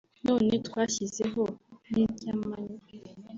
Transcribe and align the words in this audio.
none 0.27 0.53
twashyizeho 0.67 1.43
n’iry’amanywa 1.91 2.79